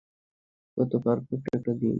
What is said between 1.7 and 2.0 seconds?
দিন।